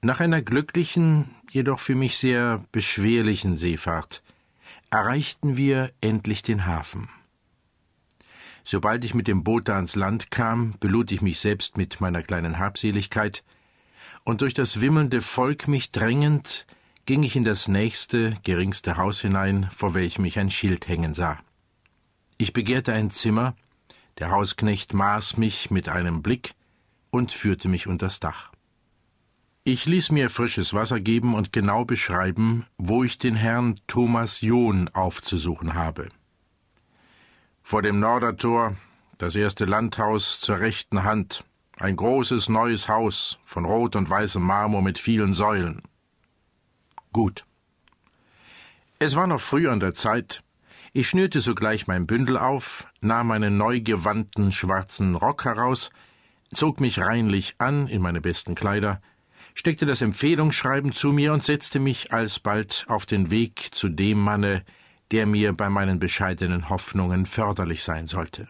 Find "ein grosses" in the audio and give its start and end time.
41.76-42.48